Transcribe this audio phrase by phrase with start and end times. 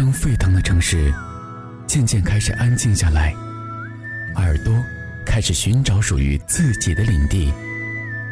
[0.00, 1.12] 灯沸腾的城市，
[1.86, 3.34] 渐渐开始安静下来，
[4.36, 4.74] 耳朵
[5.26, 7.52] 开始寻找属于自己的领地。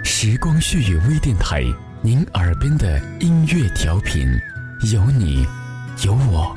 [0.02, 1.62] 时光絮语微电台，
[2.00, 4.26] 您耳边的音乐调频，
[4.90, 5.46] 有你，
[6.06, 6.56] 有我，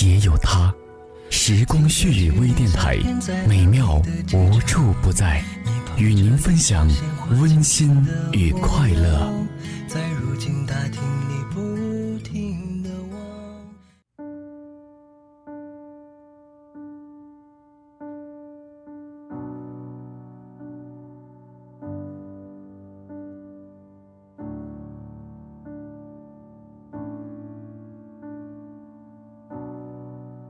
[0.00, 0.72] 也有他。
[1.30, 2.96] 时光絮语微电台，
[3.48, 4.00] 美妙
[4.32, 5.42] 无处不在，
[5.96, 6.88] 与您分享
[7.28, 9.34] 温馨与快乐。
[9.88, 11.02] 在如今大厅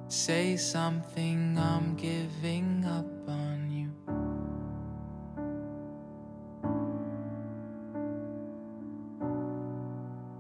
[0.09, 3.91] Say something, I'm giving up on you.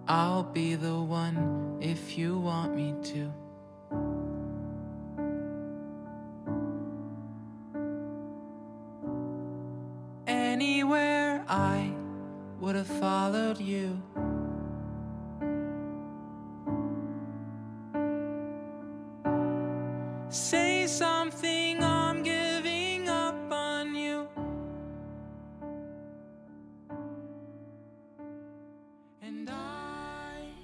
[0.07, 3.44] I'll be the one if you want me to.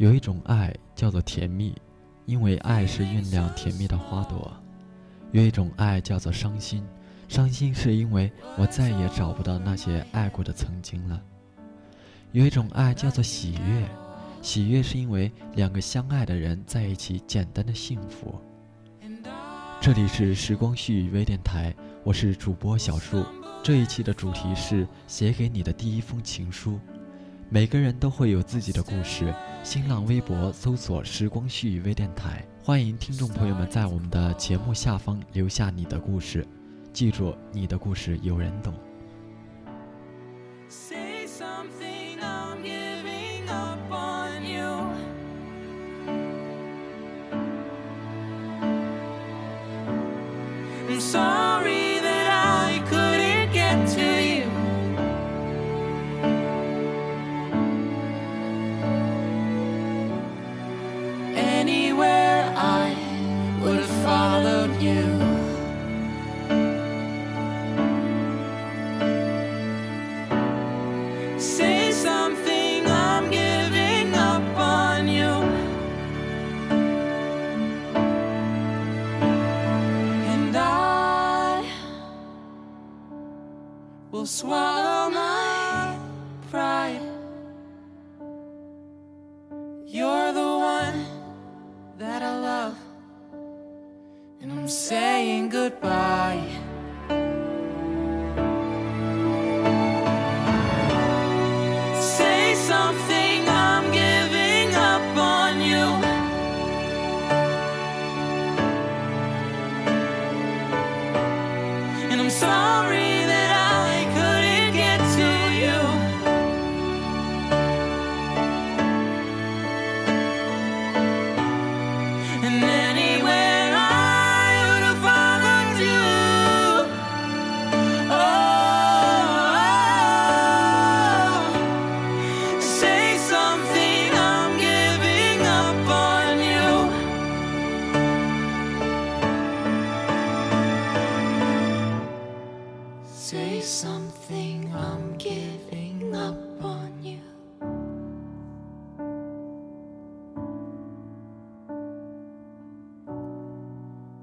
[0.01, 1.75] 有一种爱叫做甜蜜，
[2.25, 4.51] 因为爱是酝酿甜蜜的花朵；
[5.31, 6.83] 有一种爱叫做伤心，
[7.29, 11.21] 伤心是因为我再也找不到那些爱过的曾经了；
[12.33, 13.87] 有一种爱叫做喜悦，
[14.41, 18.41] 喜悦是因为两个相爱的人在一起简单的幸福。
[19.83, 23.23] 这里是时光絮语微电台，我是主播小树。
[23.63, 26.81] 这一期的主题是写给你的第一封情书。
[27.51, 29.35] 每个人都会有自己的故事。
[29.63, 36.47] 新浪微博搜索“时光絮语微电台”，欢迎听众朋友们在我们的节目下方留下你的故事。
[36.95, 38.75] 记住，你的故事有人懂。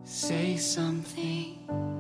[0.10, 1.97] Say something.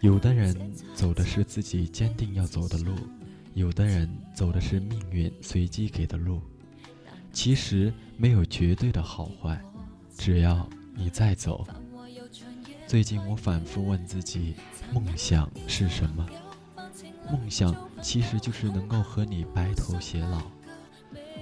[0.00, 0.56] 有的人
[0.94, 2.94] 走的是自己坚定要走的路
[3.54, 6.40] 有的人走的是命运随机给的路。
[7.32, 9.60] 其实没有绝对的好坏
[10.16, 11.66] 只要你在走
[12.86, 14.54] 最近我反复问自己
[14.92, 16.26] 梦想是什么？
[17.30, 20.42] 梦想其实就是能够和你白头偕老。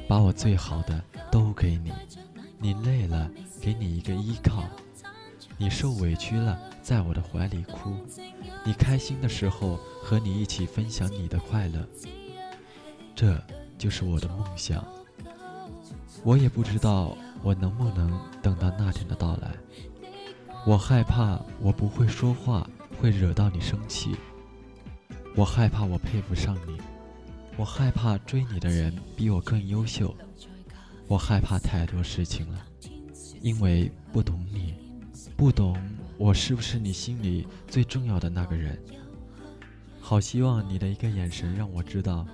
[0.09, 1.01] 把我最好的
[1.31, 1.93] 都给你。
[2.59, 4.65] 你累了，给你一个依靠；
[5.57, 7.93] 你受委屈了，在我的怀里哭；
[8.65, 11.87] 你开心的时候，和你一起分享你的快乐。
[13.15, 13.41] 这
[13.77, 14.85] 就是我的梦想。
[16.25, 19.53] 我也不知道我能不能等到那天的到来。
[20.67, 22.69] 我害怕我不会说话
[23.01, 24.17] 会惹到你生气。
[25.37, 26.81] 我害怕我配不上你。
[27.59, 30.15] 我害怕追你的人比我更优秀。
[31.09, 32.59] 我害怕太多事情了，
[33.41, 34.75] 因为不懂你，
[35.37, 35.77] 不懂
[36.17, 38.79] 我是不是你心里最重要的那个人。
[40.01, 42.25] 好希望你的一个眼神让我知道，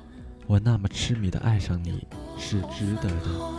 [0.47, 2.07] 我那么痴迷的爱上你
[2.37, 3.55] 是值得的。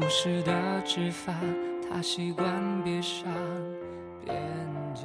[0.00, 1.34] 朴实的指法，
[1.86, 3.22] 他习惯别上
[4.24, 4.34] 边
[4.94, 5.02] 夹。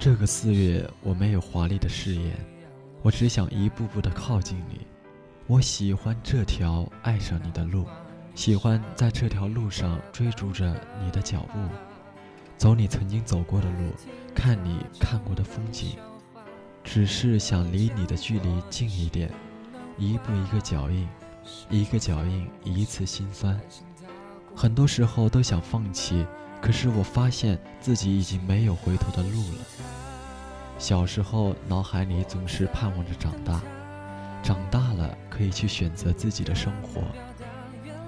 [0.00, 2.34] 这个四月，我没有华丽的誓言，
[3.02, 4.84] 我只想一步步的靠近你。
[5.46, 7.86] 我喜欢这条爱上你的路，
[8.34, 10.74] 喜欢在这条路上追逐着
[11.04, 11.60] 你的脚步，
[12.56, 13.92] 走你曾经走过的路，
[14.34, 15.96] 看你看过的风景。
[16.82, 19.30] 只是想离你的距离近一点，
[19.98, 21.08] 一步一个脚印，
[21.70, 23.58] 一个脚印一次心酸。
[24.54, 26.26] 很多时候都想放弃，
[26.60, 29.58] 可是我发现自己已经没有回头的路了。
[30.78, 33.60] 小时候脑海里总是盼望着长大，
[34.42, 37.02] 长大了可以去选择自己的生活，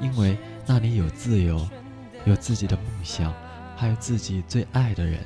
[0.00, 0.36] 因为
[0.66, 1.66] 那里有自由，
[2.24, 3.32] 有自己的梦想，
[3.76, 5.20] 还有自己最爱的人。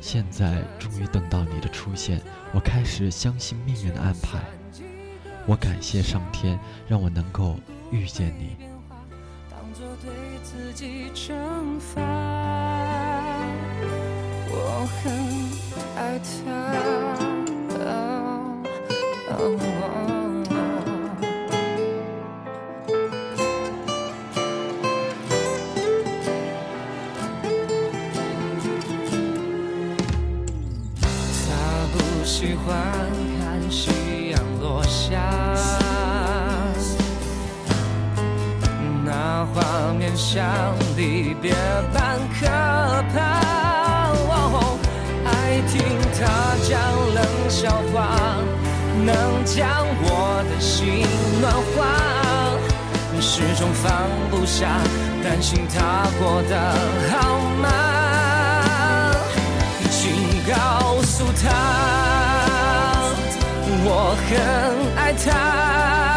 [0.00, 2.20] 现在终于等到你的出现，
[2.52, 4.44] 我开始相信命运的安排。
[5.46, 6.58] 我感谢上天，
[6.88, 7.56] 让我能够
[7.90, 8.56] 遇见你。
[9.50, 10.10] 当作对
[10.42, 12.00] 自己惩罚。
[14.50, 15.12] 我很
[15.96, 16.34] 爱他。
[40.34, 41.54] 像离别
[41.92, 42.44] 般可
[43.14, 43.16] 怕。
[45.26, 45.30] 爱
[45.68, 45.80] 听
[46.18, 46.20] 他
[46.68, 46.72] 讲
[47.14, 47.94] 冷笑话，
[49.04, 49.62] 能将
[50.02, 51.06] 我的心
[51.40, 51.76] 暖化，
[53.20, 53.86] 始终放
[54.28, 54.66] 不下，
[55.22, 56.52] 担心他过得
[57.12, 57.68] 好吗？
[59.88, 60.10] 请
[60.52, 61.44] 告诉他，
[63.84, 64.32] 我很
[64.96, 66.13] 爱他。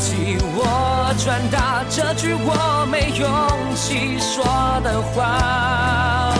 [0.00, 3.28] 替我传达这句我没勇
[3.76, 4.42] 气说
[4.82, 6.34] 的话，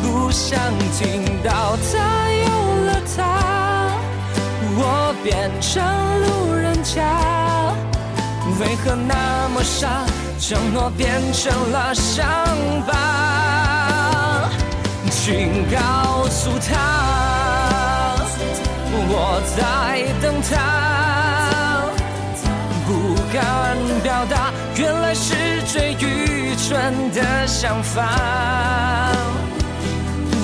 [0.00, 0.56] 不想
[0.96, 1.98] 听到他
[2.30, 2.46] 有
[2.86, 3.18] 了他，
[4.78, 5.82] 我变成
[6.22, 7.02] 路人甲，
[8.60, 9.88] 为何那么傻，
[10.38, 12.24] 承诺变成了伤
[12.86, 14.48] 疤？
[15.10, 18.14] 请告诉他，
[18.92, 21.09] 我在等他。
[23.32, 29.12] 敢表达，原来是最愚蠢的想法。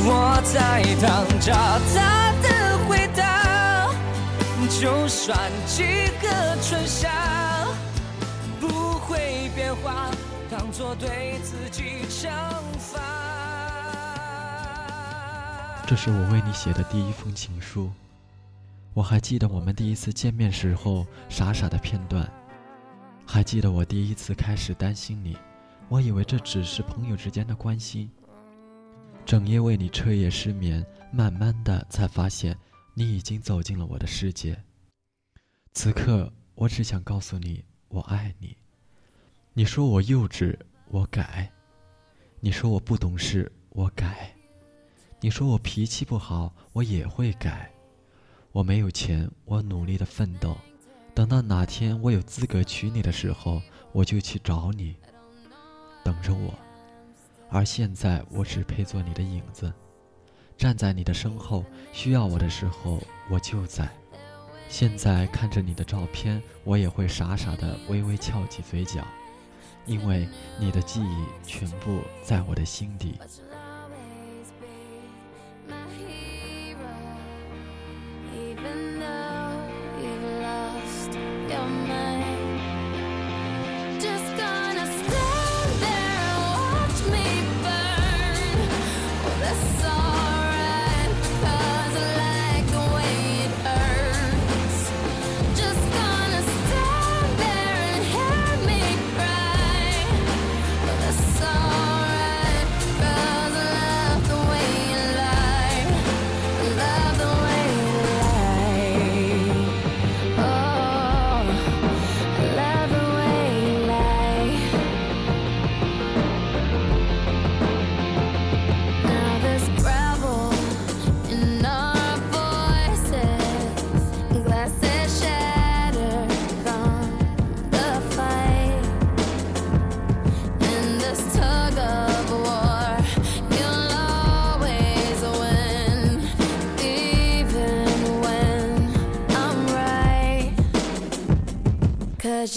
[0.09, 1.52] 我在等着
[1.93, 3.90] 他的回答，
[4.81, 5.83] 就算几
[6.23, 7.66] 个春夏
[8.61, 8.69] 不
[9.00, 10.09] 会变化，
[10.49, 12.31] 当作对自己惩
[12.78, 13.00] 罚。
[15.88, 17.90] 这是我为你写的第一封情书。
[18.95, 22.26] 我还记得我们第一次见面时候傻傻的片段，
[23.26, 25.37] 还记得我第一次开始担心你，
[25.88, 28.09] 我以为这只是朋友之间的关心。
[29.26, 32.56] 整夜为你彻夜失眠，慢慢的才发现
[32.95, 34.56] 你已经走进了我的世界。
[35.73, 38.56] 此刻我只想告诉你，我爱你。
[39.52, 40.56] 你说我幼稚，
[40.88, 41.50] 我改；
[42.40, 44.06] 你说我不懂事，我改；
[45.21, 47.71] 你说我脾气不好，我也会改。
[48.52, 50.56] 我没有钱，我努力的奋斗，
[51.16, 54.94] 等到哪天我有资格娶你的时候，我就去找你，
[56.04, 56.52] 等着我。
[57.49, 59.73] 而现在，我只配做你的影子，
[60.58, 63.88] 站在你的身后，需要我的时候我就在。
[64.68, 69.02] 现在看着你的照片，我也会傻傻的微微翘起嘴角，
[69.87, 70.28] 因为
[70.61, 73.18] 你的记忆全部在我的心底。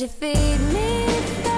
[0.02, 1.44] You feed me“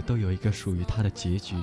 [0.00, 1.54] 都有一个属于它的结局，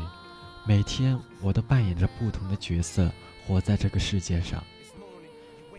[0.67, 3.11] 每天我都扮演着不同的角色，
[3.45, 4.63] 活在这个世界上。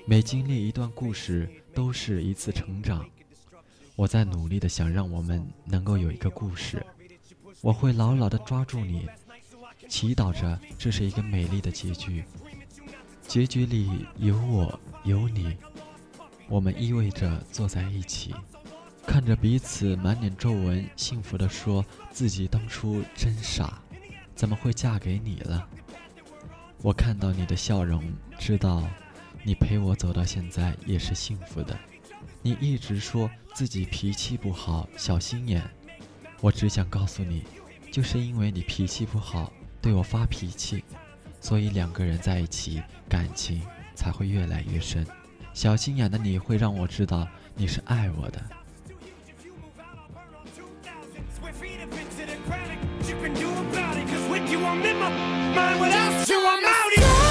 [0.04, 3.06] 每经历一段故事，都是一次成长。
[3.94, 6.84] 我在努力的想让我们能够有一个故事，
[7.60, 9.08] 我会牢牢的抓住你。”
[9.88, 12.24] 祈祷着这是一个美丽的结局。
[13.26, 15.56] 结局里有我有你，
[16.48, 18.34] 我们依偎着坐在一起，
[19.06, 23.82] 看着彼此满脸皱纹，幸福地说自己当初真傻，
[24.34, 25.68] 怎么会嫁给你了？
[26.80, 28.02] 我看到你的笑容，
[28.38, 28.82] 知道
[29.44, 31.78] 你陪我走到现在也是幸福的。
[32.40, 35.62] 你一直说自己脾气不好，小心眼，
[36.40, 37.44] 我只想告诉你，
[37.92, 40.82] 就是因为你脾气不好，对我发脾气，
[41.40, 43.62] 所以两个人在一起，感情
[43.94, 45.06] 才会越来越深。
[45.52, 48.42] 小心眼的你会让我知道你是爱我的。
[53.22, 54.08] Can do about it?
[54.08, 55.08] Cause with you, I'm in my
[55.54, 55.80] mind.
[55.80, 57.21] Without you, I'm out here.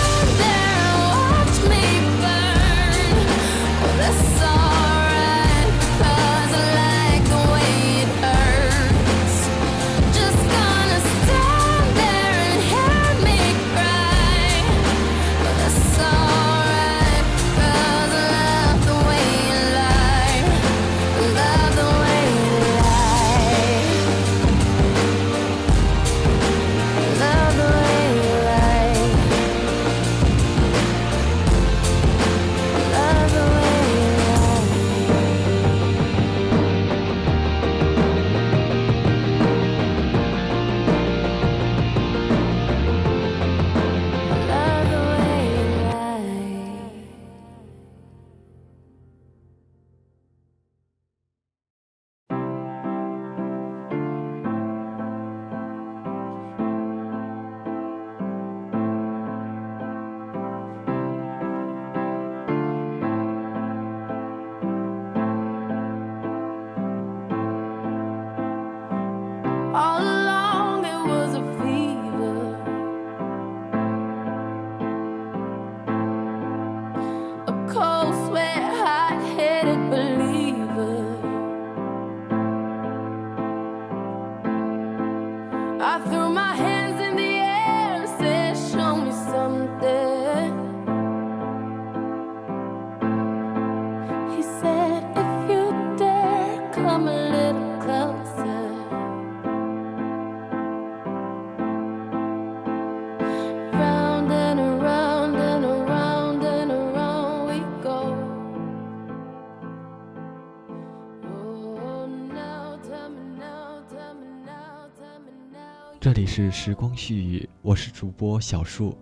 [116.33, 118.98] 是时光絮语，我是主播小树。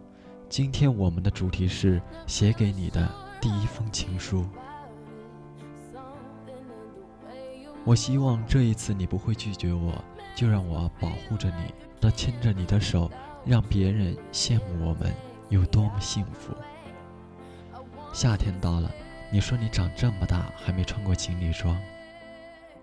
[0.49, 3.07] 今天我们的主题是写给你的
[3.39, 4.43] 第一封情书。
[7.85, 13.11] 我希望这一次你不会拒绝我，就让我保护着你，那牵着你的手，
[13.45, 15.13] 让别人羡慕我们
[15.49, 16.51] 有多么幸福。
[18.11, 18.91] 夏天到了，
[19.31, 21.79] 你说你长这么大还没穿过情侣装，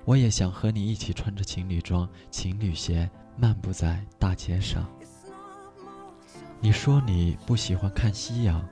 [0.07, 4.87] 我也想和你一起穿着情侣装、情侣鞋漫步在大街上。
[6.61, 8.65] 你说你不喜欢看夕阳，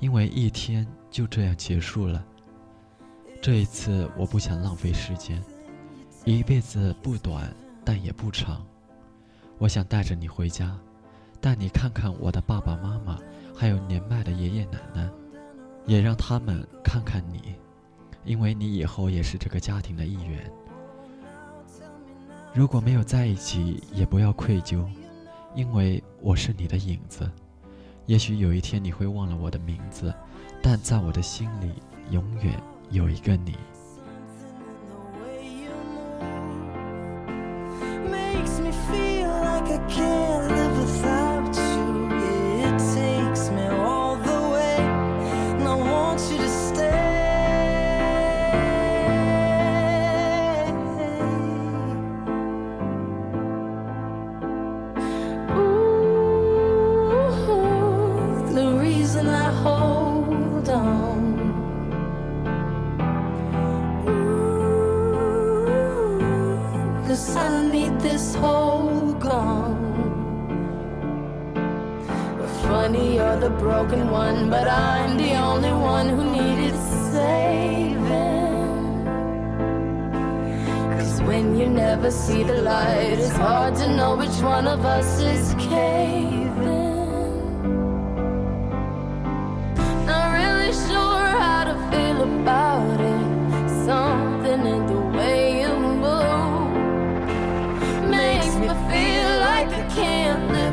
[0.00, 2.24] 因为一天就这样结束了。
[3.40, 5.40] 这一次我不想浪费时间，
[6.24, 8.66] 一辈子不短，但也不长。
[9.58, 10.76] 我想带着你回家，
[11.40, 13.20] 带你看看我的爸爸妈妈，
[13.54, 15.08] 还有年迈的爷爷奶奶，
[15.86, 17.54] 也让他们看看你，
[18.24, 20.52] 因为你以后也是这个家庭的一员。
[22.54, 24.84] 如果没有在一起，也不要愧疚，
[25.54, 27.30] 因为我是你的影子。
[28.04, 30.12] 也许有一天你会忘了我的名字，
[30.60, 31.72] 但在我的心里
[32.10, 32.60] 永远
[32.90, 33.56] 有一个你。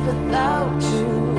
[0.09, 1.38] Without you.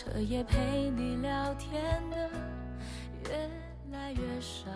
[0.00, 2.30] 彻夜陪你聊天的
[3.28, 3.50] 越
[3.92, 4.70] 来越少。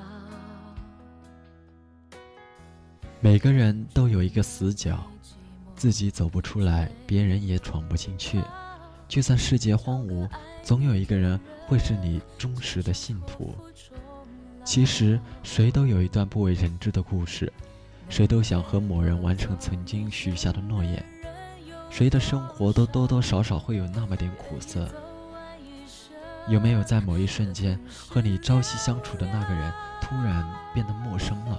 [3.20, 5.02] 每个人都有一个死角，
[5.74, 8.38] 自己走不出来，别人也闯不进去。
[9.08, 10.28] 就算世界荒芜，
[10.62, 13.54] 总有一个人会是你忠实的信徒。
[14.62, 17.50] 其实，谁都有一段不为人知的故事，
[18.10, 21.02] 谁都想和某人完成曾经许下的诺言，
[21.88, 24.86] 谁的生活都多多少少会有那么点苦涩。
[26.46, 27.78] 有没有在某一瞬间，
[28.08, 31.58] 和你朝夕相处的那个人突然变得陌生了？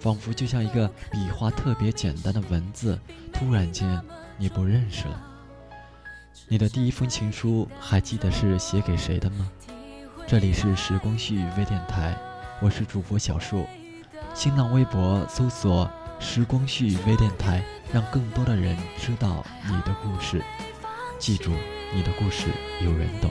[0.00, 2.98] 仿佛就像一个笔画特别简单的文字，
[3.32, 4.00] 突然间
[4.38, 5.22] 你不认识了。
[6.48, 9.50] 你的第一封情书还记得是写给谁的吗？
[10.26, 12.16] 这里是时光絮语微电台，
[12.62, 13.66] 我是主播小树。
[14.32, 20.42] 新浪微博搜索“时光絮语微电台”，让更多的人知道你的故事。
[21.18, 21.52] 记住，
[21.92, 22.46] 你的故事
[22.80, 23.30] 有人懂。